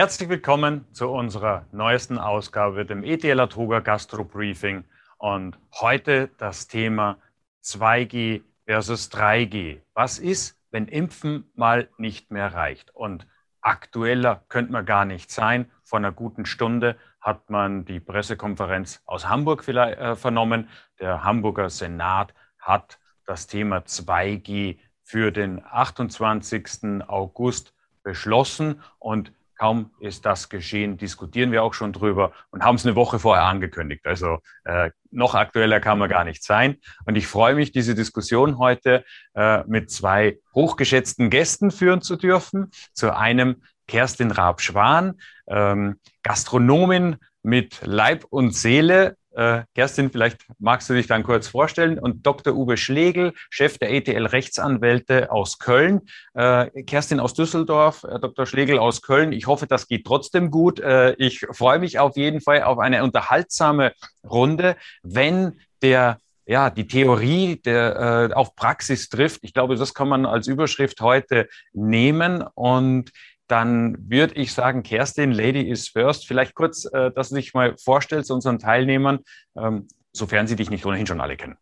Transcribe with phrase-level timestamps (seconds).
[0.00, 4.84] Herzlich willkommen zu unserer neuesten Ausgabe, dem ETL Atoga Gastro Briefing.
[5.18, 7.18] Und heute das Thema
[7.62, 9.82] 2G versus 3G.
[9.92, 12.96] Was ist, wenn Impfen mal nicht mehr reicht?
[12.96, 13.26] Und
[13.60, 15.70] aktueller könnte man gar nicht sein.
[15.84, 20.70] Vor einer guten Stunde hat man die Pressekonferenz aus Hamburg äh, vernommen.
[20.98, 27.06] Der Hamburger Senat hat das Thema 2G für den 28.
[27.06, 32.86] August beschlossen und Kaum ist das geschehen, diskutieren wir auch schon drüber und haben es
[32.86, 34.06] eine Woche vorher angekündigt.
[34.06, 36.78] Also äh, noch aktueller kann man gar nicht sein.
[37.04, 42.70] Und ich freue mich, diese Diskussion heute äh, mit zwei hochgeschätzten Gästen führen zu dürfen.
[42.94, 50.94] Zu einem Kerstin Raab-Schwan, ähm, Gastronomin mit Leib und Seele, äh, Kerstin, vielleicht magst du
[50.94, 51.98] dich dann kurz vorstellen.
[51.98, 52.54] Und Dr.
[52.54, 56.02] Uwe Schlegel, Chef der ETL Rechtsanwälte aus Köln.
[56.34, 58.46] Äh, Kerstin aus Düsseldorf, äh, Dr.
[58.46, 59.32] Schlegel aus Köln.
[59.32, 60.80] Ich hoffe, das geht trotzdem gut.
[60.80, 63.92] Äh, ich freue mich auf jeden Fall auf eine unterhaltsame
[64.24, 69.40] Runde, wenn der ja, die Theorie der, äh, auf Praxis trifft.
[69.44, 72.42] Ich glaube, das kann man als Überschrift heute nehmen.
[72.54, 73.12] Und
[73.50, 76.26] dann würde ich sagen, Kerstin, Lady is first.
[76.26, 79.20] Vielleicht kurz, äh, dass du dich mal vorstellst unseren Teilnehmern,
[79.56, 81.56] ähm, sofern sie dich nicht ohnehin schon alle kennen.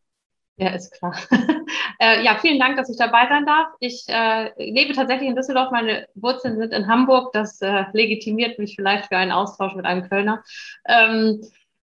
[0.57, 1.15] Ja, ist klar.
[2.01, 3.69] äh, ja, vielen Dank, dass ich dabei sein darf.
[3.79, 5.71] Ich äh, lebe tatsächlich in Düsseldorf.
[5.71, 7.33] Meine Wurzeln sind in Hamburg.
[7.33, 10.43] Das äh, legitimiert mich vielleicht für einen Austausch mit einem Kölner.
[10.87, 11.41] Ähm,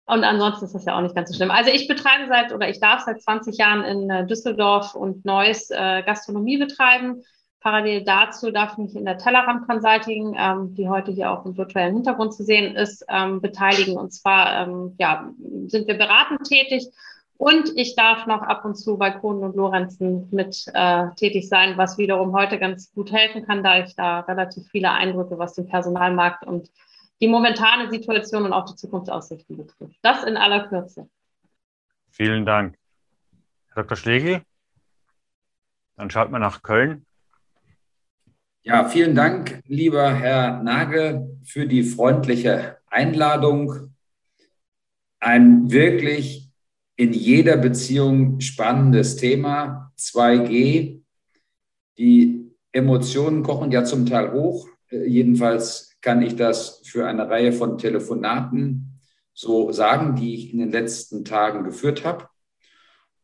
[0.07, 1.51] und ansonsten ist das ja auch nicht ganz so schlimm.
[1.51, 5.71] Also ich betreibe seit oder ich darf seit 20 Jahren in äh, Düsseldorf und Neuss
[5.71, 7.23] äh, Gastronomie betreiben
[7.65, 11.57] Parallel dazu darf ich mich in der Tellerrand Consulting, ähm, die heute hier auch im
[11.57, 13.97] virtuellen Hintergrund zu sehen ist, ähm, beteiligen.
[13.97, 15.33] Und zwar ähm, ja,
[15.67, 16.87] sind wir beratend tätig
[17.39, 21.79] und ich darf noch ab und zu bei Kohlen und Lorenzen mit äh, tätig sein,
[21.79, 25.67] was wiederum heute ganz gut helfen kann, da ich da relativ viele Eindrücke, was den
[25.67, 26.71] Personalmarkt und
[27.23, 29.97] die momentane Situation und auch die Zukunftsaussichten betrifft.
[30.03, 31.09] Das in aller Kürze.
[32.11, 32.77] Vielen Dank.
[33.69, 33.97] Herr Dr.
[33.97, 34.43] Schlegel,
[35.97, 37.07] dann schaut man nach Köln.
[38.67, 43.95] Ja, vielen Dank, lieber Herr Nagel, für die freundliche Einladung.
[45.21, 46.49] Ein wirklich
[46.97, 51.03] in jeder Beziehung spannendes Thema, 2G.
[51.99, 54.67] Die Emotionen kochen ja zum Teil hoch.
[54.91, 58.99] Jedenfalls kann ich das für eine Reihe von Telefonaten
[59.35, 62.31] so sagen, die ich in den letzten Tagen geführt habe.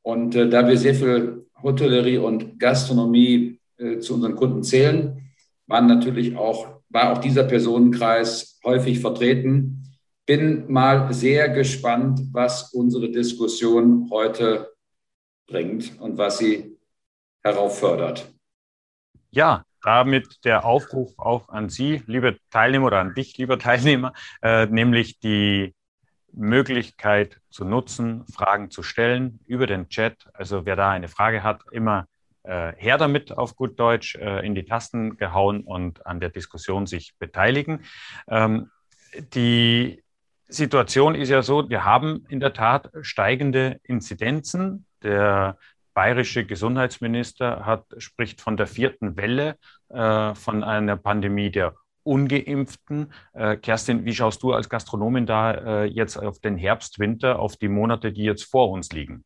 [0.03, 5.30] Und äh, da wir sehr viel Hotellerie und Gastronomie äh, zu unseren Kunden zählen,
[5.71, 9.85] waren natürlich auch, war auch dieser Personenkreis häufig vertreten.
[10.27, 14.73] Bin mal sehr gespannt, was unsere Diskussion heute
[15.47, 16.77] bringt und was sie
[17.43, 18.33] heraufördert.
[19.31, 24.67] Ja, damit der Aufruf auch an Sie, liebe Teilnehmer, oder an dich, lieber Teilnehmer, äh,
[24.67, 25.75] nämlich die
[26.33, 30.29] Möglichkeit zu nutzen, Fragen zu stellen über den Chat.
[30.35, 32.07] Also wer da eine Frage hat, immer
[32.43, 36.87] äh, her damit auf gut Deutsch, äh, in die Tasten gehauen und an der Diskussion
[36.87, 37.85] sich beteiligen.
[38.29, 38.71] Ähm,
[39.35, 40.03] die
[40.49, 44.87] Situation ist ja so, wir haben in der Tat steigende Inzidenzen.
[45.03, 45.57] Der
[45.95, 49.57] bayerische Gesundheitsminister hat, spricht von der vierten Welle
[49.89, 53.13] äh, von einer Pandemie der Ungeimpften.
[53.33, 57.57] Äh, Kerstin, wie schaust du als Gastronomin da äh, jetzt auf den Herbst, Winter, auf
[57.57, 59.25] die Monate, die jetzt vor uns liegen?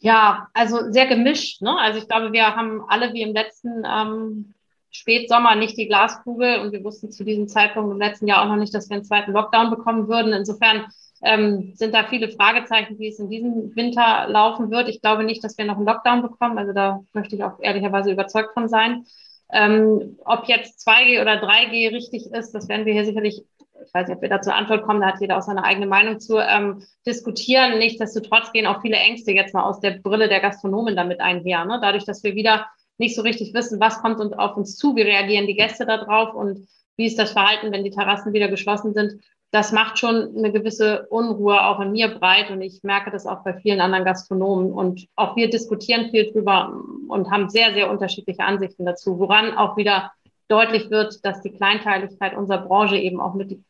[0.00, 1.60] Ja, also sehr gemischt.
[1.60, 1.76] Ne?
[1.76, 4.54] Also ich glaube, wir haben alle wie im letzten ähm,
[4.90, 8.56] Spätsommer nicht die Glaskugel und wir wussten zu diesem Zeitpunkt im letzten Jahr auch noch
[8.56, 10.32] nicht, dass wir einen zweiten Lockdown bekommen würden.
[10.32, 10.86] Insofern
[11.22, 14.88] ähm, sind da viele Fragezeichen, wie es in diesem Winter laufen wird.
[14.88, 16.58] Ich glaube nicht, dass wir noch einen Lockdown bekommen.
[16.58, 19.04] Also da möchte ich auch ehrlicherweise überzeugt von sein.
[19.50, 23.44] Ähm, ob jetzt 2G oder 3G richtig ist, das werden wir hier sicherlich
[23.84, 26.20] ich weiß nicht, ob wir dazu Antwort kommen, da hat jeder auch seine eigene Meinung
[26.20, 27.78] zu, ähm, diskutieren.
[27.78, 31.64] Nichtsdestotrotz gehen auch viele Ängste jetzt mal aus der Brille der Gastronomen damit einher.
[31.64, 31.78] Ne?
[31.80, 32.66] Dadurch, dass wir wieder
[32.98, 36.34] nicht so richtig wissen, was kommt uns auf uns zu, wie reagieren die Gäste darauf
[36.34, 39.22] und wie ist das Verhalten, wenn die Terrassen wieder geschlossen sind.
[39.50, 43.44] Das macht schon eine gewisse Unruhe auch in mir breit und ich merke das auch
[43.44, 44.72] bei vielen anderen Gastronomen.
[44.72, 49.78] Und auch wir diskutieren viel drüber und haben sehr, sehr unterschiedliche Ansichten dazu, woran auch
[49.78, 50.12] wieder
[50.48, 53.62] deutlich wird, dass die Kleinteiligkeit unserer Branche eben auch mit die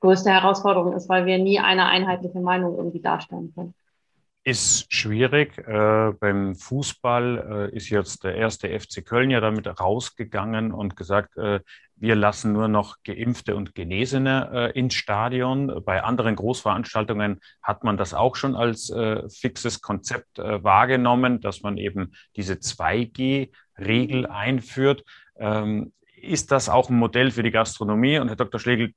[0.00, 3.74] größte Herausforderung ist, weil wir nie eine einheitliche Meinung irgendwie darstellen können.
[4.44, 5.56] Ist schwierig.
[5.58, 11.36] Äh, beim Fußball äh, ist jetzt der erste FC Köln ja damit rausgegangen und gesagt,
[11.36, 11.60] äh,
[11.94, 15.84] wir lassen nur noch Geimpfte und Genesene äh, ins Stadion.
[15.84, 21.62] Bei anderen Großveranstaltungen hat man das auch schon als äh, fixes Konzept äh, wahrgenommen, dass
[21.62, 25.04] man eben diese 2G-Regel einführt.
[25.36, 25.92] Ähm,
[26.22, 28.18] ist das auch ein Modell für die Gastronomie?
[28.18, 28.60] Und Herr Dr.
[28.60, 28.94] Schlegel,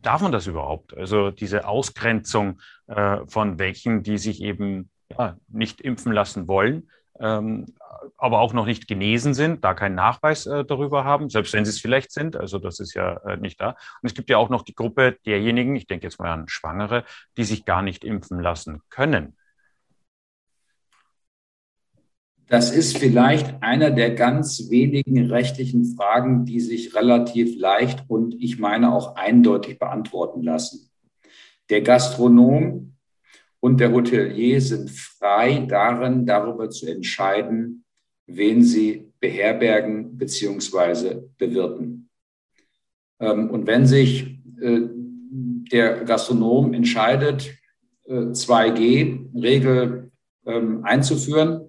[0.00, 0.96] darf man das überhaupt?
[0.96, 6.90] Also diese Ausgrenzung äh, von welchen, die sich eben ja, nicht impfen lassen wollen,
[7.20, 7.66] ähm,
[8.16, 11.70] aber auch noch nicht genesen sind, da keinen Nachweis äh, darüber haben, selbst wenn sie
[11.70, 12.36] es vielleicht sind.
[12.36, 13.70] Also das ist ja äh, nicht da.
[13.70, 17.04] Und es gibt ja auch noch die Gruppe derjenigen, ich denke jetzt mal an Schwangere,
[17.36, 19.36] die sich gar nicht impfen lassen können.
[22.48, 28.58] Das ist vielleicht einer der ganz wenigen rechtlichen Fragen, die sich relativ leicht und ich
[28.58, 30.90] meine auch eindeutig beantworten lassen.
[31.70, 32.94] Der Gastronom
[33.60, 37.84] und der Hotelier sind frei darin, darüber zu entscheiden,
[38.26, 41.22] wen sie beherbergen bzw.
[41.38, 42.10] bewirten.
[43.20, 44.80] Ähm, und wenn sich äh,
[45.72, 47.50] der Gastronom entscheidet,
[48.08, 50.10] 2G-Regel
[50.44, 51.68] äh, ähm, einzuführen,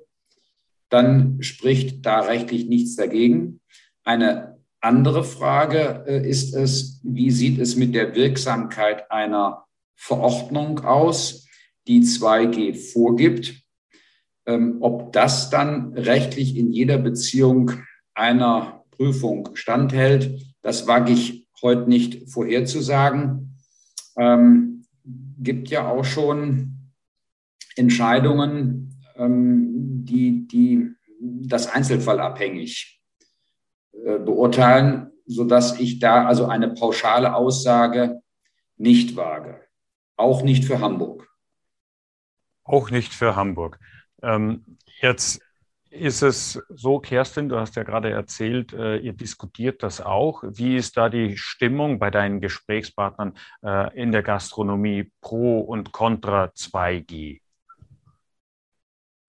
[0.93, 3.61] dann spricht da rechtlich nichts dagegen.
[4.03, 11.47] Eine andere Frage äh, ist es, wie sieht es mit der Wirksamkeit einer Verordnung aus,
[11.87, 13.55] die 2G vorgibt?
[14.45, 17.71] Ähm, ob das dann rechtlich in jeder Beziehung
[18.13, 23.57] einer Prüfung standhält, das wage ich heute nicht vorherzusagen.
[24.15, 24.85] Ähm,
[25.39, 26.91] gibt ja auch schon
[27.75, 28.82] Entscheidungen,
[29.15, 30.89] ähm, die, die
[31.19, 33.01] das einzelfallabhängig
[33.93, 38.21] äh, beurteilen, sodass ich da also eine pauschale Aussage
[38.77, 39.61] nicht wage.
[40.17, 41.27] Auch nicht für Hamburg.
[42.63, 43.79] Auch nicht für Hamburg.
[44.21, 45.41] Ähm, jetzt
[45.89, 50.43] ist es so, Kerstin, du hast ja gerade erzählt, äh, ihr diskutiert das auch.
[50.43, 56.45] Wie ist da die Stimmung bei deinen Gesprächspartnern äh, in der Gastronomie pro und contra
[56.45, 57.42] 2G?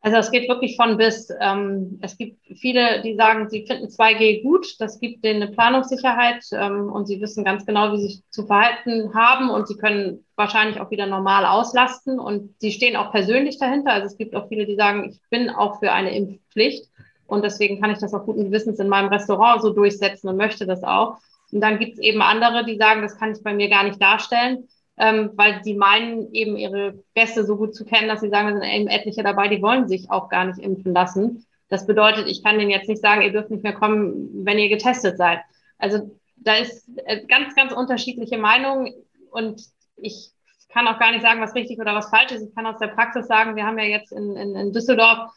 [0.04, 1.30] Also es geht wirklich von bis.
[1.40, 4.78] Ähm, es gibt viele, die sagen, sie finden 2G gut.
[4.78, 8.44] Das gibt denen eine Planungssicherheit ähm, und sie wissen ganz genau, wie sie sich zu
[8.46, 13.58] verhalten haben und sie können wahrscheinlich auch wieder normal auslasten und sie stehen auch persönlich
[13.58, 13.92] dahinter.
[13.92, 16.84] Also es gibt auch viele, die sagen, ich bin auch für eine Impfpflicht
[17.26, 20.66] und deswegen kann ich das auch guten Gewissens in meinem Restaurant so durchsetzen und möchte
[20.66, 21.16] das auch.
[21.50, 24.02] Und dann gibt es eben andere, die sagen, das kann ich bei mir gar nicht
[24.02, 28.48] darstellen ähm, weil sie meinen, eben ihre Gäste so gut zu kennen, dass sie sagen,
[28.48, 31.46] da sind eben etliche dabei, die wollen sich auch gar nicht impfen lassen.
[31.68, 34.68] Das bedeutet, ich kann denen jetzt nicht sagen, ihr dürft nicht mehr kommen, wenn ihr
[34.68, 35.40] getestet seid.
[35.78, 38.92] Also da ist äh, ganz, ganz unterschiedliche Meinungen
[39.30, 39.62] und
[39.96, 40.30] ich
[40.68, 42.42] kann auch gar nicht sagen, was richtig oder was falsch ist.
[42.42, 45.30] Ich kann aus der Praxis sagen, wir haben ja jetzt in, in, in Düsseldorf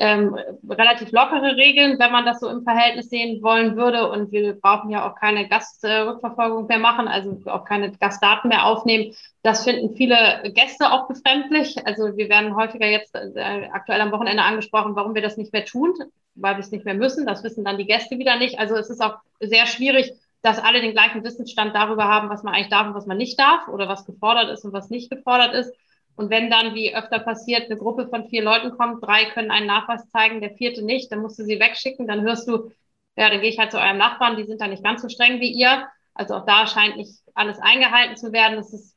[0.00, 0.34] ähm,
[0.66, 4.10] relativ lockere Regeln, wenn man das so im Verhältnis sehen wollen würde.
[4.10, 9.14] Und wir brauchen ja auch keine Gastrückverfolgung mehr machen, also auch keine Gastdaten mehr aufnehmen.
[9.42, 11.86] Das finden viele Gäste auch befremdlich.
[11.86, 15.66] Also wir werden häufiger jetzt äh, aktuell am Wochenende angesprochen, warum wir das nicht mehr
[15.66, 15.92] tun,
[16.34, 17.26] weil wir es nicht mehr müssen.
[17.26, 18.58] Das wissen dann die Gäste wieder nicht.
[18.58, 22.54] Also es ist auch sehr schwierig, dass alle den gleichen Wissensstand darüber haben, was man
[22.54, 25.52] eigentlich darf und was man nicht darf oder was gefordert ist und was nicht gefordert
[25.52, 25.74] ist.
[26.16, 29.66] Und wenn dann, wie öfter passiert, eine Gruppe von vier Leuten kommt, drei können einen
[29.66, 32.70] Nachweis zeigen, der vierte nicht, dann musst du sie wegschicken, dann hörst du,
[33.16, 35.40] ja, dann gehe ich halt zu eurem Nachbarn, die sind da nicht ganz so streng
[35.40, 35.86] wie ihr.
[36.14, 38.56] Also auch da scheint nicht alles eingehalten zu werden.
[38.56, 38.96] Das ist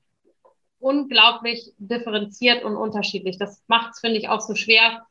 [0.79, 3.37] unglaublich differenziert und unterschiedlich.
[3.37, 5.05] Das macht es, finde ich, auch so schwer,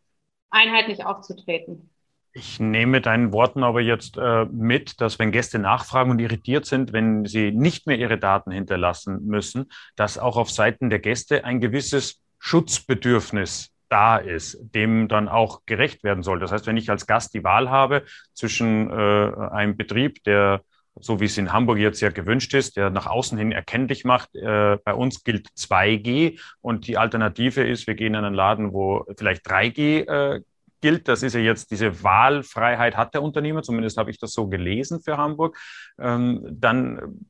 [0.51, 1.92] einheitlich aufzutreten.
[2.35, 6.93] Ich nehme deinen Worten aber jetzt äh, mit, dass wenn Gäste nachfragen und irritiert sind,
[6.95, 11.61] wenn sie nicht mehr ihre Daten hinterlassen müssen, dass auch auf Seiten der Gäste ein
[11.61, 16.41] gewisses Schutzbedürfnis da ist, dem dann auch gerecht werden soll.
[16.41, 20.63] Das heißt, wenn ich als Gast die Wahl habe zwischen äh, einem Betrieb, der
[20.97, 24.35] so wie es in Hamburg jetzt ja gewünscht ist, der nach außen hin erkenntlich macht.
[24.35, 29.05] Äh, bei uns gilt 2G und die Alternative ist, wir gehen in einen Laden, wo
[29.17, 30.43] vielleicht 3G äh,
[30.83, 31.09] gilt.
[31.09, 35.01] Das ist ja jetzt diese Wahlfreiheit hat der Unternehmer, zumindest habe ich das so gelesen
[35.01, 35.59] für Hamburg.
[35.99, 37.27] Ähm, dann,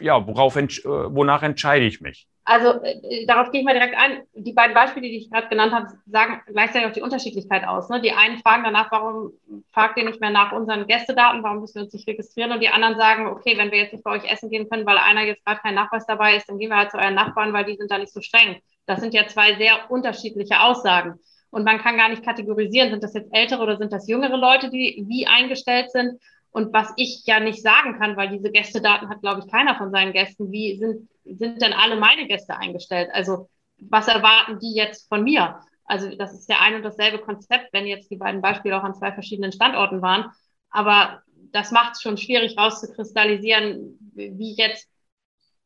[0.00, 2.26] ja, worauf, äh, wonach entscheide ich mich?
[2.48, 4.22] Also äh, darauf gehe ich mal direkt ein.
[4.32, 7.88] Die beiden Beispiele, die ich gerade genannt habe, sagen gleichzeitig auch die Unterschiedlichkeit aus.
[7.88, 8.00] Ne?
[8.00, 9.32] Die einen fragen danach, warum
[9.72, 12.52] fragt ihr nicht mehr nach unseren Gästedaten, warum müssen wir uns nicht registrieren?
[12.52, 14.96] Und die anderen sagen, okay, wenn wir jetzt nicht bei euch essen gehen können, weil
[14.96, 17.64] einer jetzt gerade kein Nachweis dabei ist, dann gehen wir halt zu euren Nachbarn, weil
[17.64, 18.60] die sind da nicht so streng.
[18.86, 21.18] Das sind ja zwei sehr unterschiedliche Aussagen.
[21.56, 24.68] Und man kann gar nicht kategorisieren, sind das jetzt ältere oder sind das jüngere Leute,
[24.68, 26.20] die wie eingestellt sind.
[26.50, 29.90] Und was ich ja nicht sagen kann, weil diese Gästedaten hat, glaube ich, keiner von
[29.90, 33.08] seinen Gästen, wie sind, sind denn alle meine Gäste eingestellt?
[33.10, 33.48] Also
[33.78, 35.58] was erwarten die jetzt von mir?
[35.86, 38.94] Also das ist ja ein und dasselbe Konzept, wenn jetzt die beiden Beispiele auch an
[38.94, 40.26] zwei verschiedenen Standorten waren.
[40.68, 41.22] Aber
[41.52, 44.90] das macht es schon schwierig rauszukristallisieren, wie jetzt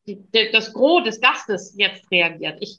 [0.06, 2.58] die, das Gros des Gastes jetzt reagiert.
[2.60, 2.78] Ich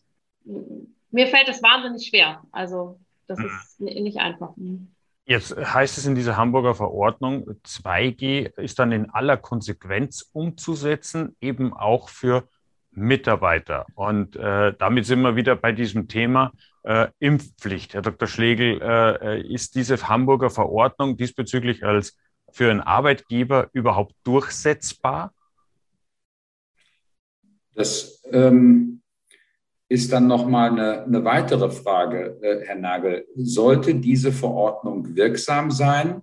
[1.11, 2.41] mir fällt es wahnsinnig schwer.
[2.51, 3.45] Also das mhm.
[3.45, 4.55] ist nicht einfach.
[4.55, 4.91] Mhm.
[5.25, 11.73] Jetzt heißt es in dieser Hamburger Verordnung, 2G ist dann in aller Konsequenz umzusetzen, eben
[11.73, 12.49] auch für
[12.91, 13.85] Mitarbeiter.
[13.95, 16.51] Und äh, damit sind wir wieder bei diesem Thema
[16.83, 17.93] äh, Impfpflicht.
[17.93, 18.27] Herr Dr.
[18.27, 22.17] Schlegel, äh, äh, ist diese Hamburger Verordnung diesbezüglich als
[22.51, 25.33] für einen Arbeitgeber überhaupt durchsetzbar?
[27.73, 29.00] Das ähm,
[29.91, 33.27] ist dann nochmal eine, eine weitere Frage, äh, Herr Nagel.
[33.35, 36.21] Sollte diese Verordnung wirksam sein,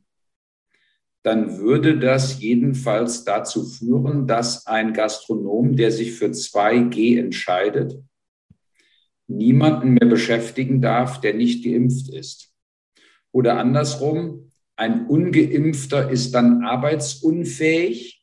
[1.22, 8.02] dann würde das jedenfalls dazu führen, dass ein Gastronom, der sich für 2G entscheidet,
[9.26, 12.54] niemanden mehr beschäftigen darf, der nicht geimpft ist.
[13.32, 18.17] Oder andersrum, ein ungeimpfter ist dann arbeitsunfähig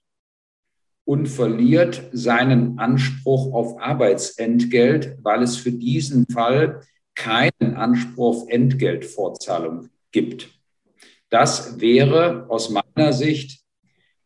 [1.05, 6.81] und verliert seinen Anspruch auf Arbeitsentgelt, weil es für diesen Fall
[7.15, 10.49] keinen Anspruch auf Entgeltfortzahlung gibt.
[11.29, 13.61] Das wäre aus meiner Sicht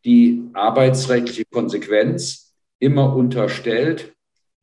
[0.06, 4.14] die arbeitsrechtliche Konsequenz, immer unterstellt,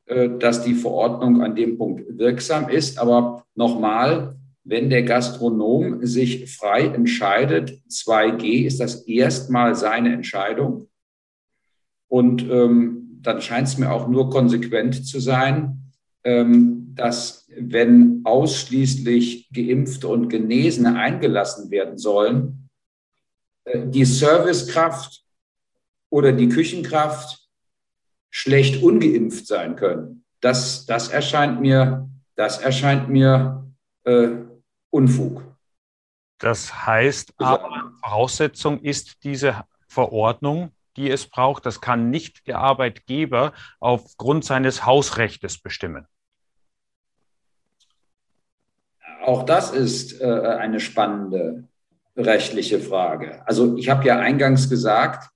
[0.07, 2.99] äh, dass die Verordnung an dem Punkt wirksam ist.
[2.99, 10.89] Aber nochmal, wenn der Gastronom sich frei entscheidet, 2G ist das erstmal seine Entscheidung.
[12.09, 15.93] Und ähm, dann scheint es mir auch nur konsequent zu sein,
[16.25, 22.69] ähm, dass wenn ausschließlich Geimpfte und Genesene eingelassen werden sollen,
[23.65, 25.25] äh, die Servicekraft
[26.11, 27.49] oder die Küchenkraft
[28.31, 30.25] schlecht ungeimpft sein können.
[30.41, 33.67] Das, das erscheint mir, das erscheint mir
[34.05, 34.29] äh,
[34.91, 35.43] Unfug.
[36.39, 41.67] Das heißt, aber Voraussetzung ist diese Verordnung, die es braucht.
[41.67, 46.07] Das kann nicht der Arbeitgeber aufgrund seines Hausrechtes bestimmen.
[49.25, 51.65] Auch das ist äh, eine spannende
[52.17, 53.47] rechtliche Frage.
[53.47, 55.31] Also ich habe ja eingangs gesagt,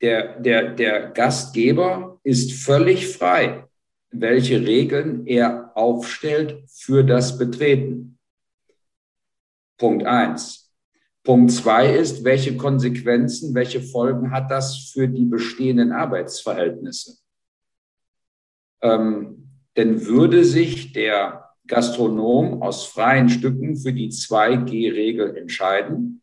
[0.00, 3.64] der, der, der Gastgeber ist völlig frei,
[4.10, 8.18] welche Regeln er aufstellt für das Betreten.
[9.76, 10.67] Punkt eins.
[11.24, 17.18] Punkt zwei ist, welche Konsequenzen, welche Folgen hat das für die bestehenden Arbeitsverhältnisse?
[18.80, 26.22] Ähm, denn würde sich der Gastronom aus freien Stücken für die 2G-Regel entscheiden,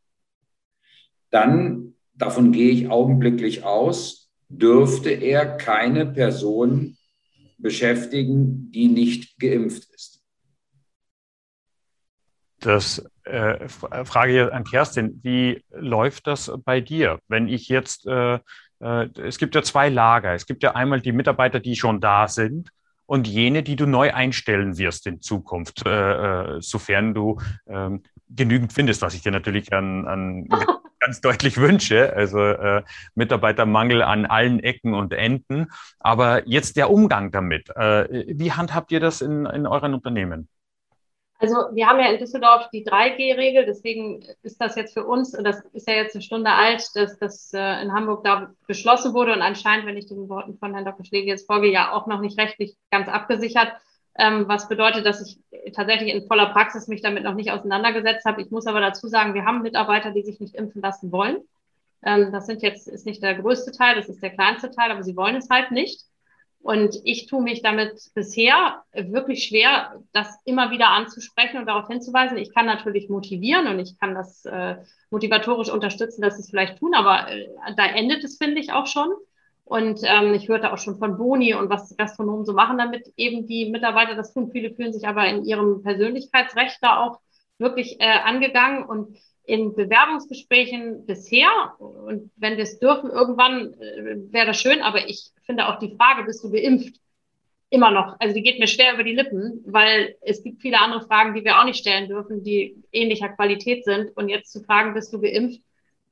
[1.29, 6.97] dann, davon gehe ich augenblicklich aus, dürfte er keine Person
[7.57, 10.23] beschäftigen, die nicht geimpft ist.
[12.59, 18.39] Das äh, frage an Kerstin, wie läuft das bei dir, wenn ich jetzt, äh,
[18.79, 20.33] äh, es gibt ja zwei Lager.
[20.33, 22.69] Es gibt ja einmal die Mitarbeiter, die schon da sind
[23.05, 28.73] und jene, die du neu einstellen wirst in Zukunft, äh, äh, sofern du ähm, genügend
[28.73, 30.49] findest, was ich dir natürlich an, an
[30.99, 32.13] ganz deutlich wünsche.
[32.15, 35.67] Also äh, Mitarbeitermangel an allen Ecken und Enden.
[35.99, 37.69] Aber jetzt der Umgang damit.
[37.75, 40.47] Äh, wie handhabt ihr das in, in euren Unternehmen?
[41.37, 45.43] Also wir haben ja in Düsseldorf die 3G-Regel, deswegen ist das jetzt für uns, und
[45.43, 49.33] das ist ja jetzt eine Stunde alt, dass das äh, in Hamburg da beschlossen wurde
[49.33, 51.05] und anscheinend, wenn ich den Worten von Herrn Dr.
[51.05, 53.73] Schlegel jetzt folge, ja auch noch nicht rechtlich ganz abgesichert,
[54.17, 58.41] ähm, was bedeutet, dass ich tatsächlich in voller Praxis mich damit noch nicht auseinandergesetzt habe.
[58.41, 61.39] Ich muss aber dazu sagen, wir haben Mitarbeiter, die sich nicht impfen lassen wollen.
[62.01, 65.03] Ähm, das sind jetzt, ist nicht der größte Teil, das ist der kleinste Teil, aber
[65.03, 66.05] sie wollen es halt nicht.
[66.65, 72.39] Und ich tue mich damit bisher wirklich schwer, das immer wieder anzusprechen und darauf hinzuweisen.
[72.39, 74.77] Ich kann natürlich motivieren und ich kann das äh,
[75.11, 77.45] motivatorisch unterstützen, dass sie es vielleicht tun, aber äh,
[77.77, 79.09] da endet es, finde ich, auch schon.
[79.63, 83.45] Und ähm, ich hörte auch schon von Boni und was Gastronomen so machen, damit eben
[83.45, 84.49] die Mitarbeiter das tun.
[84.51, 87.19] Viele fühlen sich aber in ihrem Persönlichkeitsrecht da auch
[87.59, 88.83] wirklich äh, angegangen.
[88.85, 91.49] Und in Bewerbungsgesprächen bisher,
[91.79, 95.95] und wenn wir es dürfen, irgendwann äh, wäre das schön, aber ich finde auch die
[95.95, 96.99] Frage, bist du geimpft,
[97.69, 101.01] immer noch, also die geht mir schwer über die Lippen, weil es gibt viele andere
[101.01, 104.15] Fragen, die wir auch nicht stellen dürfen, die ähnlicher Qualität sind.
[104.15, 105.61] Und jetzt zu fragen, bist du geimpft,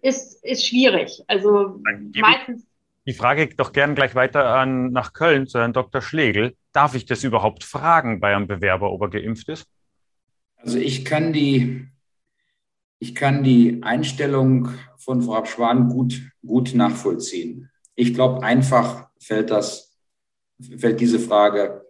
[0.01, 1.23] ist, ist schwierig.
[1.27, 1.79] Also
[2.15, 2.67] meistens.
[3.05, 6.01] Die Frage doch gern gleich weiter an, nach Köln zu Herrn Dr.
[6.01, 6.55] Schlegel.
[6.71, 9.67] Darf ich das überhaupt fragen bei einem Bewerber, ob er geimpft ist?
[10.57, 11.87] Also ich kann die
[13.03, 17.69] ich kann die Einstellung von Frau Abschwan gut, gut nachvollziehen.
[17.95, 19.99] Ich glaube, einfach fällt das,
[20.77, 21.85] fällt diese Frage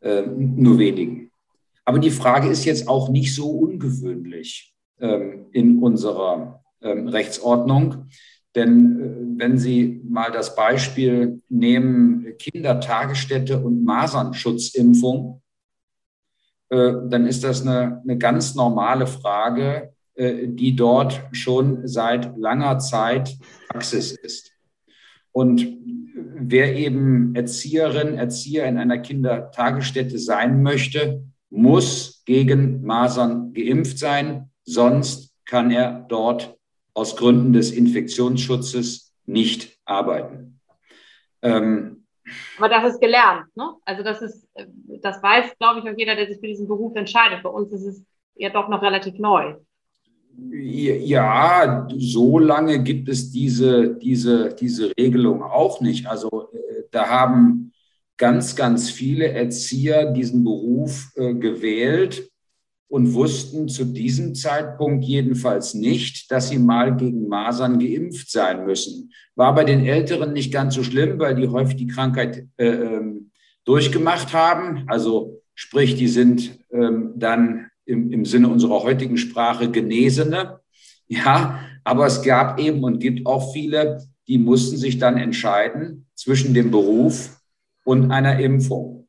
[0.00, 1.30] äh, nur wenigen.
[1.84, 8.08] Aber die Frage ist jetzt auch nicht so ungewöhnlich ähm, in unserer ähm, Rechtsordnung.
[8.56, 15.40] Denn äh, wenn Sie mal das Beispiel nehmen, Kindertagesstätte und Masernschutzimpfung,
[16.70, 23.36] äh, dann ist das eine, eine ganz normale Frage, die dort schon seit langer Zeit
[23.68, 24.52] Praxis ist.
[25.30, 25.78] Und
[26.14, 35.34] wer eben Erzieherin, Erzieher in einer Kindertagesstätte sein möchte, muss gegen Masern geimpft sein, sonst
[35.44, 36.58] kann er dort
[36.94, 40.60] aus Gründen des Infektionsschutzes nicht arbeiten.
[41.42, 42.06] Ähm,
[42.58, 43.74] aber das ist gelernt, ne?
[43.84, 44.46] Also das ist,
[45.00, 47.42] das weiß, glaube ich, auch jeder, der sich für diesen Beruf entscheidet.
[47.42, 49.54] Bei uns ist es ja doch noch relativ neu.
[50.40, 56.06] Ja, so lange gibt es diese, diese, diese Regelung auch nicht.
[56.06, 57.72] Also äh, da haben
[58.16, 62.30] ganz, ganz viele Erzieher diesen Beruf äh, gewählt
[62.88, 69.12] und wussten zu diesem Zeitpunkt jedenfalls nicht, dass sie mal gegen Masern geimpft sein müssen.
[69.34, 73.30] War bei den Älteren nicht ganz so schlimm, weil die häufig die Krankheit äh, ähm,
[73.64, 74.84] durchgemacht haben.
[74.86, 80.60] Also sprich, die sind ähm, dann im, im Sinne unserer heutigen Sprache Genesene.
[81.08, 86.52] Ja, aber es gab eben und gibt auch viele, die mussten sich dann entscheiden zwischen
[86.52, 87.40] dem Beruf
[87.84, 89.08] und einer Impfung.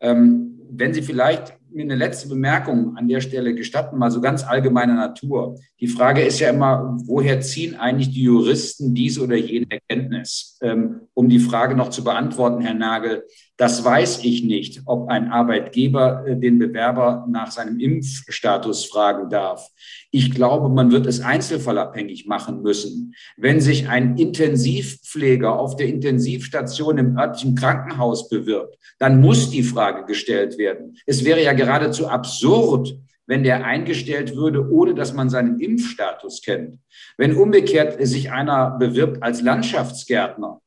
[0.00, 4.42] Ähm, wenn Sie vielleicht mir eine letzte Bemerkung an der Stelle gestatten, mal so ganz
[4.44, 5.58] allgemeiner Natur.
[5.78, 10.58] Die Frage ist ja immer, woher ziehen eigentlich die Juristen diese oder jene Erkenntnis?
[10.62, 13.24] Ähm, um die Frage noch zu beantworten, Herr Nagel,
[13.56, 19.70] das weiß ich nicht, ob ein Arbeitgeber äh, den Bewerber nach seinem Impfstatus fragen darf.
[20.10, 23.14] Ich glaube, man wird es einzelfallabhängig machen müssen.
[23.36, 30.04] Wenn sich ein Intensivpfleger auf der Intensivstation im örtlichen Krankenhaus bewirbt, dann muss die Frage
[30.04, 30.96] gestellt werden.
[31.06, 32.94] Es wäre ja geradezu absurd,
[33.26, 36.78] wenn der eingestellt würde, ohne dass man seinen Impfstatus kennt.
[37.16, 40.60] Wenn umgekehrt sich einer bewirbt als Landschaftsgärtner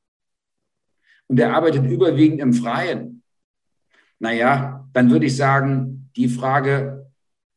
[1.29, 3.23] und der arbeitet überwiegend im Freien,
[4.19, 7.09] naja, dann würde ich sagen, die Frage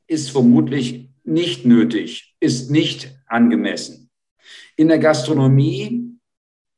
[0.07, 4.11] ist vermutlich nicht nötig, ist nicht angemessen.
[4.77, 6.19] In der Gastronomie,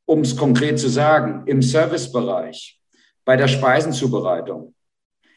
[0.07, 2.81] um es konkret zu sagen, im Servicebereich,
[3.25, 4.75] bei der Speisenzubereitung,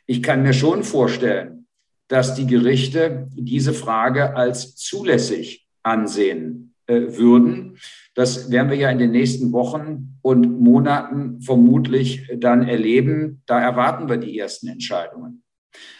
[0.05, 1.67] ich kann mir schon vorstellen,
[2.07, 7.77] dass die Gerichte diese Frage als zulässig ansehen äh, würden.
[8.17, 13.43] Das werden wir ja in den nächsten Wochen und Monaten vermutlich dann erleben.
[13.45, 15.43] Da erwarten wir die ersten Entscheidungen.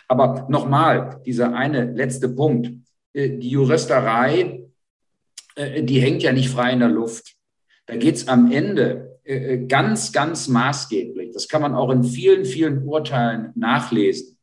[0.08, 2.72] Aber nochmal, dieser eine letzte Punkt.
[3.14, 4.64] Äh, die Juristerei,
[5.56, 7.36] äh, die hängt ja nicht frei in der Luft.
[7.86, 12.46] Da geht es am Ende äh, ganz, ganz maßgeblich, das kann man auch in vielen,
[12.46, 14.40] vielen Urteilen nachlesen,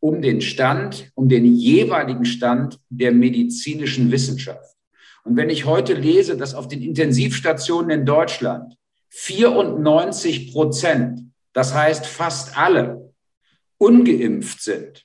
[0.00, 4.74] um den Stand, um den jeweiligen Stand der medizinischen Wissenschaft.
[5.24, 8.76] Und wenn ich heute lese, dass auf den Intensivstationen in Deutschland
[9.10, 11.20] 94 Prozent,
[11.52, 13.12] das heißt fast alle,
[13.78, 15.04] ungeimpft sind,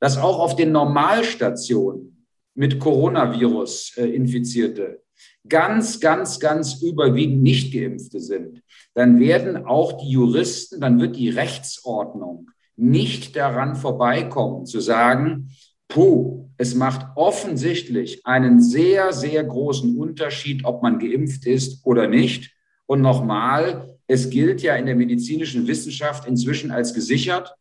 [0.00, 5.02] dass auch auf den Normalstationen mit Coronavirus äh, Infizierte
[5.48, 8.62] ganz, ganz, ganz überwiegend nicht geimpfte sind,
[8.94, 15.50] dann werden auch die Juristen, dann wird die Rechtsordnung nicht daran vorbeikommen zu sagen,
[15.88, 22.54] puh, es macht offensichtlich einen sehr, sehr großen Unterschied, ob man geimpft ist oder nicht.
[22.86, 27.54] Und nochmal, es gilt ja in der medizinischen Wissenschaft inzwischen als gesichert,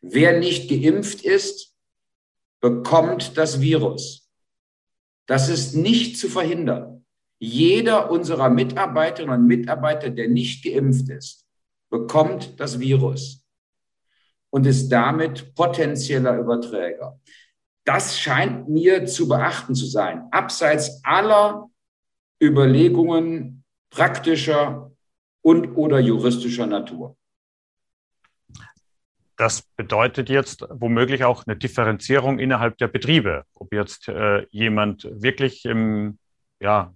[0.00, 1.74] wer nicht geimpft ist,
[2.60, 4.28] bekommt das Virus.
[5.26, 7.04] Das ist nicht zu verhindern.
[7.38, 11.46] Jeder unserer Mitarbeiterinnen und Mitarbeiter, der nicht geimpft ist,
[11.88, 13.44] bekommt das Virus
[14.50, 17.20] und ist damit potenzieller Überträger.
[17.88, 21.70] Das scheint mir zu beachten zu sein, abseits aller
[22.38, 24.92] Überlegungen praktischer
[25.40, 27.16] und oder juristischer Natur.
[29.38, 33.44] Das bedeutet jetzt womöglich auch eine Differenzierung innerhalb der Betriebe.
[33.54, 36.18] Ob jetzt äh, jemand wirklich im,
[36.60, 36.92] ja,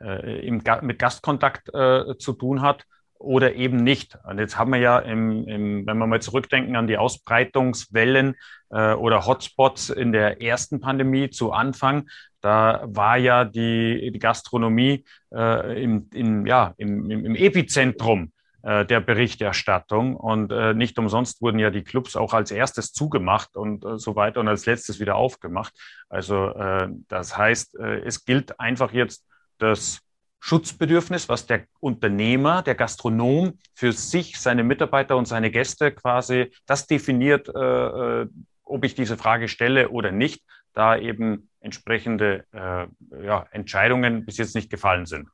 [0.00, 2.86] äh, im, mit Gastkontakt äh, zu tun hat
[3.22, 4.18] oder eben nicht.
[4.24, 8.36] Und jetzt haben wir ja, im, im, wenn wir mal zurückdenken an die Ausbreitungswellen
[8.70, 12.08] äh, oder Hotspots in der ersten Pandemie zu Anfang,
[12.40, 18.32] da war ja die, die Gastronomie äh, im, im, ja, im, im Epizentrum
[18.62, 20.16] äh, der Berichterstattung.
[20.16, 24.16] Und äh, nicht umsonst wurden ja die Clubs auch als erstes zugemacht und äh, so
[24.16, 25.72] weiter und als letztes wieder aufgemacht.
[26.08, 29.24] Also äh, das heißt, es gilt einfach jetzt
[29.58, 30.02] das
[30.44, 36.88] Schutzbedürfnis, was der Unternehmer, der Gastronom für sich, seine Mitarbeiter und seine Gäste quasi, das
[36.88, 38.26] definiert, äh,
[38.64, 44.70] ob ich diese Frage stelle oder nicht, da eben entsprechende ja, Entscheidungen bis jetzt nicht
[44.70, 45.28] gefallen sind.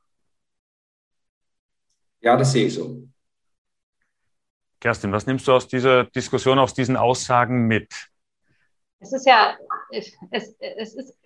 [2.21, 3.09] Ja, das sehe ich so.
[4.81, 8.11] Kerstin, was nimmst du aus dieser Diskussion, aus diesen Aussagen mit?
[9.01, 9.57] Es ist ja,
[9.91, 11.17] es, es ist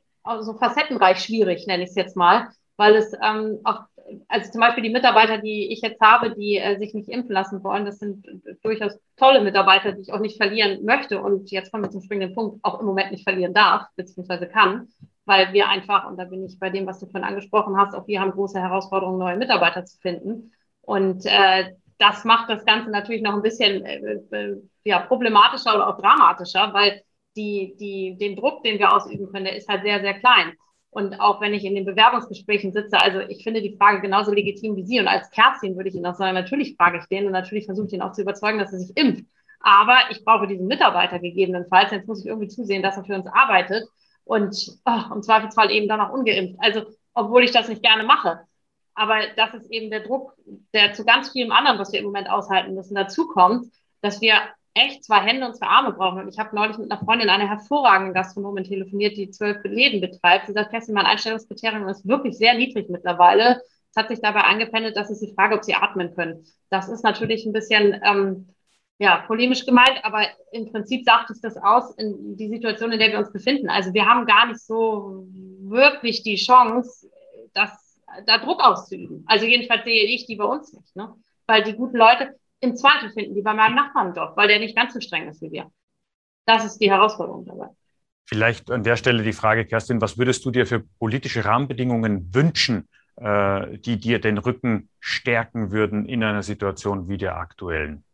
[0.41, 2.51] so facettenreich schwierig, nenne ich es jetzt mal,
[2.83, 3.83] weil es ähm, auch,
[4.27, 7.63] also zum Beispiel die Mitarbeiter, die ich jetzt habe, die äh, sich nicht impfen lassen
[7.63, 8.27] wollen, das sind
[8.65, 12.35] durchaus tolle Mitarbeiter, die ich auch nicht verlieren möchte und jetzt kommen wir zum springenden
[12.35, 14.89] Punkt, auch im Moment nicht verlieren darf, beziehungsweise kann,
[15.27, 18.09] weil wir einfach, und da bin ich bei dem, was du vorhin angesprochen hast, auch
[18.09, 20.51] wir haben große Herausforderungen, neue Mitarbeiter zu finden.
[20.81, 25.87] Und äh, das macht das Ganze natürlich noch ein bisschen äh, äh, ja, problematischer oder
[25.87, 27.03] auch dramatischer, weil
[27.37, 30.55] die, die, den Druck, den wir ausüben können, der ist halt sehr, sehr klein.
[30.95, 34.77] Und auch wenn ich in den Bewerbungsgesprächen sitze, also ich finde die Frage genauso legitim
[34.77, 35.01] wie Sie.
[35.01, 37.87] Und als Kerstin würde ich Ihnen auch sagen, natürlich frage ich den und natürlich versuche
[37.87, 39.25] ich ihn auch zu überzeugen, dass er sich impft.
[39.61, 41.93] Aber ich brauche diesen Mitarbeiter gegebenenfalls.
[41.93, 43.85] Jetzt muss ich irgendwie zusehen, dass er für uns arbeitet
[44.25, 46.57] und oh, im Zweifelsfall eben dann auch ungeimpft.
[46.59, 46.83] Also,
[47.15, 48.41] obwohl ich das nicht gerne mache.
[48.95, 50.35] Aber das ist eben der Druck,
[50.75, 54.35] der zu ganz vielem anderen, was wir im Moment aushalten müssen, dazu kommt, dass wir
[54.75, 56.21] echt zwei Hände und zwei Arme brauchen.
[56.21, 60.47] Und ich habe neulich mit einer Freundin, einer hervorragenden Gastronomin telefoniert, die zwölf Läden betreibt.
[60.47, 63.61] Sie sagt, Kerstin, mein Einstellungskriterium ist wirklich sehr niedrig mittlerweile.
[63.91, 66.47] Es hat sich dabei angependelt, dass ich sie frage, ob sie atmen können.
[66.71, 68.49] Das ist natürlich ein bisschen ähm,
[68.99, 73.11] ja, polemisch gemeint, aber im Prinzip sagt es das aus in die Situation, in der
[73.11, 73.69] wir uns befinden.
[73.69, 75.27] Also wir haben gar nicht so
[75.61, 77.11] wirklich die Chance,
[77.53, 79.25] das, da Druck auszuüben.
[79.27, 81.13] Also jedenfalls sehe ich die bei uns nicht, ne?
[81.47, 84.77] Weil die guten Leute im Zweifel finden die bei meinem Nachbarn Job, weil der nicht
[84.77, 85.71] ganz so streng ist wie wir.
[86.47, 87.69] Das ist die Herausforderung dabei.
[88.25, 92.89] Vielleicht an der Stelle die Frage, Kerstin, was würdest du dir für politische Rahmenbedingungen wünschen,
[93.17, 98.05] äh, die dir den Rücken stärken würden in einer Situation wie der aktuellen?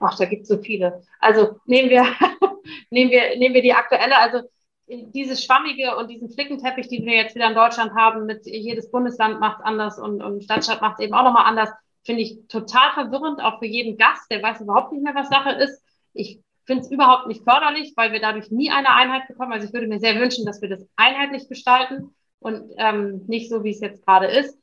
[0.00, 1.02] Ach, da gibt es so viele.
[1.20, 2.04] Also nehmen wir,
[2.90, 4.42] nehmen wir, nehmen wir die aktuelle, also
[4.88, 9.40] dieses Schwammige und diesen Flickenteppich, den wir jetzt wieder in Deutschland haben, mit jedes Bundesland
[9.40, 11.70] macht anders und, und Stadtstaat macht eben auch nochmal anders,
[12.06, 15.50] finde ich total verwirrend, auch für jeden Gast, der weiß überhaupt nicht mehr, was Sache
[15.50, 15.82] ist.
[16.14, 19.52] Ich finde es überhaupt nicht förderlich, weil wir dadurch nie eine Einheit bekommen.
[19.52, 23.64] Also ich würde mir sehr wünschen, dass wir das einheitlich gestalten und ähm, nicht so,
[23.64, 24.58] wie es jetzt gerade ist.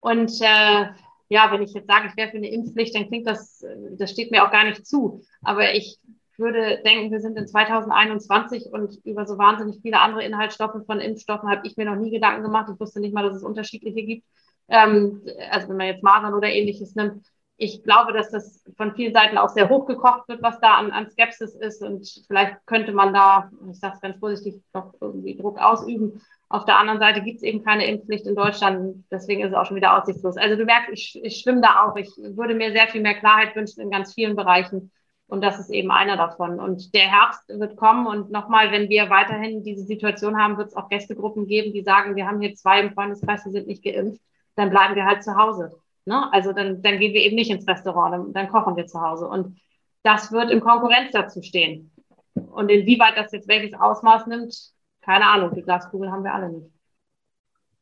[0.00, 0.86] Und äh,
[1.28, 4.30] ja, wenn ich jetzt sage, ich wäre für eine Impfpflicht, dann klingt das, das steht
[4.30, 5.22] mir auch gar nicht zu.
[5.42, 5.98] Aber ich
[6.38, 11.50] würde denken, wir sind in 2021 und über so wahnsinnig viele andere Inhaltsstoffe von Impfstoffen
[11.50, 12.70] habe ich mir noch nie Gedanken gemacht.
[12.72, 14.26] Ich wusste nicht mal, dass es unterschiedliche gibt.
[14.70, 17.26] Ähm, also wenn man jetzt Masern oder ähnliches nimmt.
[17.56, 21.10] Ich glaube, dass das von vielen Seiten auch sehr hochgekocht wird, was da an, an
[21.10, 21.82] Skepsis ist.
[21.82, 26.22] Und vielleicht könnte man da, ich sage es ganz vorsichtig, noch irgendwie Druck ausüben.
[26.48, 29.66] Auf der anderen Seite gibt es eben keine Impfpflicht in Deutschland, deswegen ist es auch
[29.66, 30.36] schon wieder aussichtslos.
[30.36, 31.96] Also du merkst, ich, ich schwimme da auch.
[31.96, 34.90] Ich würde mir sehr viel mehr Klarheit wünschen in ganz vielen Bereichen.
[35.28, 36.58] Und das ist eben einer davon.
[36.58, 38.08] Und der Herbst wird kommen.
[38.08, 42.16] Und nochmal, wenn wir weiterhin diese Situation haben, wird es auch Gästegruppen geben, die sagen,
[42.16, 44.20] wir haben hier zwei im Freundeskreis, die sind nicht geimpft.
[44.60, 45.72] Dann bleiben wir halt zu Hause.
[46.04, 46.30] Ne?
[46.34, 49.26] Also dann, dann gehen wir eben nicht ins Restaurant, dann, dann kochen wir zu Hause.
[49.26, 49.58] Und
[50.02, 51.90] das wird in Konkurrenz dazu stehen.
[52.34, 54.54] Und inwieweit das jetzt welches Ausmaß nimmt,
[55.00, 56.70] keine Ahnung, die Glaskugel haben wir alle nicht.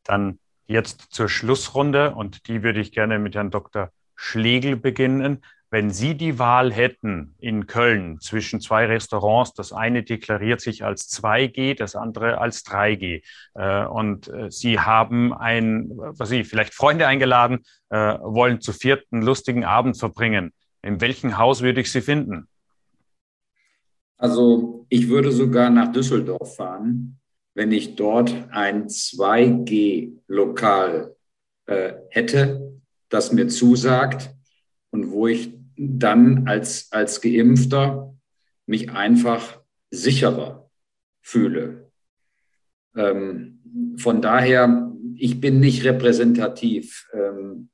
[0.04, 0.38] Dann
[0.68, 3.90] jetzt zur Schlussrunde und die würde ich gerne mit Herrn Dr.
[4.14, 5.44] Schlegel beginnen.
[5.70, 11.10] Wenn Sie die Wahl hätten in Köln zwischen zwei Restaurants, das eine deklariert sich als
[11.10, 13.22] 2G, das andere als 3G,
[13.54, 19.20] äh, und äh, Sie haben ein, was Sie vielleicht Freunde eingeladen, äh, wollen zu vierten
[19.20, 20.54] lustigen Abend verbringen.
[20.82, 22.48] In welchem Haus würde ich Sie finden?
[24.16, 27.20] Also ich würde sogar nach Düsseldorf fahren,
[27.54, 31.14] wenn ich dort ein 2G-Lokal
[31.66, 34.30] äh, hätte, das mir zusagt
[34.90, 38.14] und wo ich dann als, als Geimpfter
[38.66, 39.60] mich einfach
[39.90, 40.68] sicherer
[41.22, 41.90] fühle.
[42.96, 47.08] Ähm, von daher, ich bin nicht repräsentativ.
[47.14, 47.70] Ähm,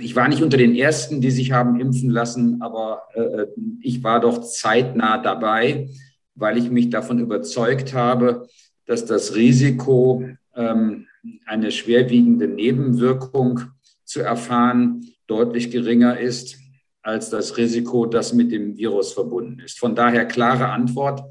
[0.00, 3.46] ich war nicht unter den Ersten, die sich haben impfen lassen, aber äh,
[3.80, 5.90] ich war doch zeitnah dabei,
[6.34, 8.48] weil ich mich davon überzeugt habe,
[8.86, 11.06] dass das Risiko, ähm,
[11.46, 13.60] eine schwerwiegende Nebenwirkung
[14.04, 16.58] zu erfahren, deutlich geringer ist
[17.04, 19.78] als das Risiko, das mit dem Virus verbunden ist.
[19.78, 21.22] Von daher klare Antwort.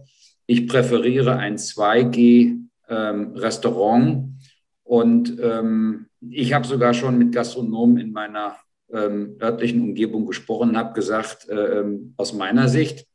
[0.46, 4.38] Ich präferiere ein 2G-Restaurant ähm,
[4.84, 8.58] und ähm, ich habe sogar schon mit Gastronomen in meiner
[8.92, 13.08] ähm, örtlichen Umgebung gesprochen habe gesagt, äh, ähm, aus meiner Sicht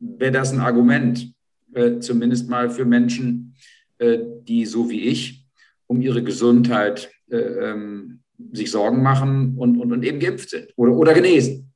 [0.00, 1.32] wäre das ein Argument,
[1.72, 3.54] äh, zumindest mal für Menschen,
[3.98, 5.46] äh, die so wie ich
[5.86, 8.13] um ihre Gesundheit äh, ähm,
[8.52, 11.72] sich Sorgen machen und, und, und eben geimpft sind oder, oder genesen.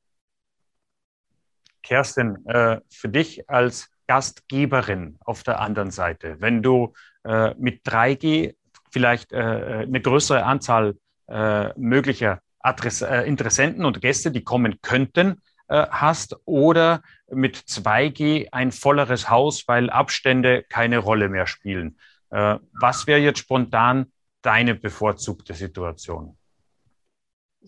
[1.83, 6.93] Kerstin, äh, für dich als Gastgeberin auf der anderen Seite, wenn du
[7.23, 8.55] äh, mit 3G
[8.91, 10.95] vielleicht äh, eine größere Anzahl
[11.27, 18.47] äh, möglicher Adress äh, Interessenten und Gäste, die kommen könnten, äh, hast oder mit 2G
[18.51, 21.97] ein volleres Haus, weil Abstände keine Rolle mehr spielen.
[22.31, 24.11] Was wäre jetzt spontan
[24.43, 26.37] deine bevorzugte Situation?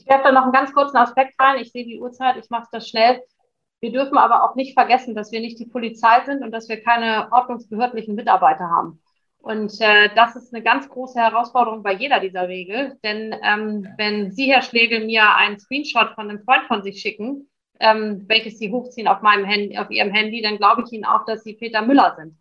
[0.01, 1.61] Ich werfe da noch einen ganz kurzen Aspekt rein.
[1.61, 3.21] Ich sehe die Uhrzeit, ich mache das schnell.
[3.81, 6.81] Wir dürfen aber auch nicht vergessen, dass wir nicht die Polizei sind und dass wir
[6.81, 8.99] keine ordnungsbehördlichen Mitarbeiter haben.
[9.37, 12.97] Und äh, das ist eine ganz große Herausforderung bei jeder dieser Regel.
[13.03, 17.47] Denn ähm, wenn Sie, Herr Schlegel, mir einen Screenshot von einem Freund von sich schicken,
[17.79, 21.25] ähm, welches Sie hochziehen auf meinem Handy, auf Ihrem Handy, dann glaube ich Ihnen auch,
[21.25, 22.40] dass Sie Peter Müller sind.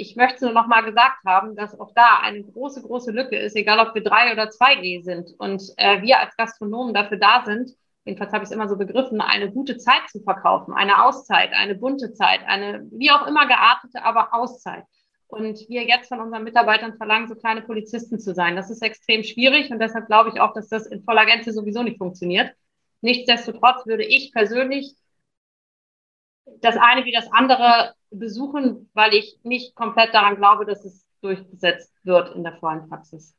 [0.00, 3.54] Ich möchte nur noch mal gesagt haben, dass auch da eine große, große Lücke ist,
[3.54, 5.34] egal ob wir drei oder 2G sind.
[5.36, 7.72] Und äh, wir als Gastronomen dafür da sind,
[8.06, 11.74] jedenfalls habe ich es immer so begriffen, eine gute Zeit zu verkaufen, eine Auszeit, eine
[11.74, 14.84] bunte Zeit, eine wie auch immer geartete, aber Auszeit.
[15.26, 18.56] Und wir jetzt von unseren Mitarbeitern verlangen, so kleine Polizisten zu sein.
[18.56, 21.82] Das ist extrem schwierig und deshalb glaube ich auch, dass das in voller Gänze sowieso
[21.82, 22.54] nicht funktioniert.
[23.02, 24.94] Nichtsdestotrotz würde ich persönlich
[26.60, 31.94] das eine wie das andere besuchen, weil ich nicht komplett daran glaube, dass es durchgesetzt
[32.02, 33.36] wird in der vollen Praxis.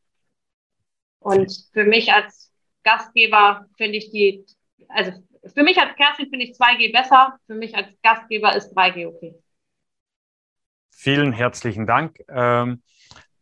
[1.20, 2.52] Und für mich als
[2.84, 4.46] Gastgeber finde ich die,
[4.90, 5.12] also
[5.54, 9.36] für mich als Kerstin finde ich 2G besser, für mich als Gastgeber ist 3G okay.
[10.92, 12.20] Vielen herzlichen Dank.
[12.30, 12.84] Ähm,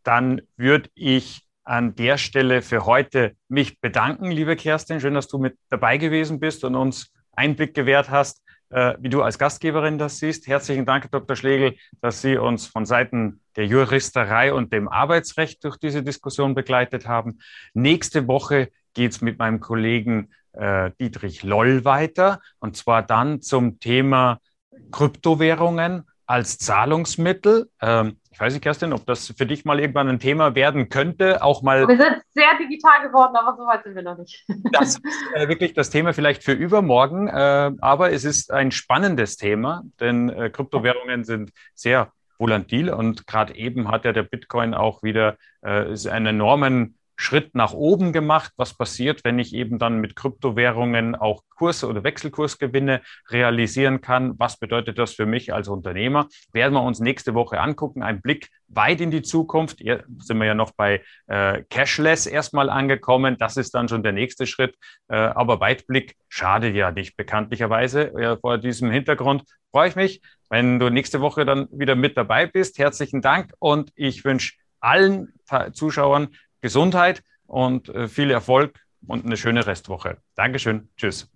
[0.04, 5.00] dann würde ich an der Stelle für heute mich bedanken, liebe Kerstin.
[5.00, 9.40] Schön, dass du mit dabei gewesen bist und uns Einblick gewährt hast, wie du als
[9.40, 10.48] Gastgeberin das siehst.
[10.48, 11.36] Herzlichen Dank, Dr.
[11.36, 17.08] Schlegel, dass Sie uns von Seiten der Juristerei und dem Arbeitsrecht durch diese Diskussion begleitet
[17.08, 17.40] haben.
[17.74, 23.80] Nächste Woche geht es mit meinem Kollegen äh, Dietrich Loll weiter und zwar dann zum
[23.80, 24.40] Thema
[24.92, 27.72] Kryptowährungen als Zahlungsmittel.
[27.82, 31.44] Ähm, ich weiß nicht, Kerstin, ob das für dich mal irgendwann ein Thema werden könnte,
[31.44, 31.88] auch mal.
[31.88, 34.46] Wir sind sehr digital geworden, aber so weit sind wir noch nicht.
[34.72, 39.38] das ist äh, wirklich das Thema vielleicht für übermorgen, äh, aber es ist ein spannendes
[39.38, 45.02] Thema, denn äh, Kryptowährungen sind sehr volatil und gerade eben hat ja der Bitcoin auch
[45.02, 48.54] wieder äh, einen enormen Schritt nach oben gemacht.
[48.56, 54.40] Was passiert, wenn ich eben dann mit Kryptowährungen auch Kurs- oder Wechselkursgewinne realisieren kann?
[54.40, 56.30] Was bedeutet das für mich als Unternehmer?
[56.54, 58.04] Werden wir uns nächste Woche angucken.
[58.04, 59.80] Ein Blick weit in die Zukunft.
[59.80, 63.36] Hier sind wir ja noch bei äh, Cashless erstmal angekommen.
[63.38, 64.76] Das ist dann schon der nächste Schritt.
[65.10, 68.14] Äh, aber Weitblick schadet ja nicht bekanntlicherweise.
[68.18, 72.48] Ja, vor diesem Hintergrund freue ich mich, wenn du nächste Woche dann wieder mit dabei
[72.48, 72.80] bist.
[72.80, 75.34] Herzlichen Dank und ich wünsche allen
[75.74, 76.30] Zuschauern
[76.62, 80.18] Gesundheit und äh, viel Erfolg und eine schöne Restwoche.
[80.36, 80.90] Dankeschön.
[80.98, 81.30] Tschüss.